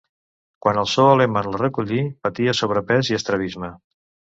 Quan 0.65 0.79
el 0.83 0.89
zoo 0.93 1.11
alemany 1.11 1.51
la 1.57 1.61
recollí, 1.65 2.03
patia 2.25 2.59
sobrepès 2.65 3.15
i 3.17 3.23
estrabisme. 3.23 3.77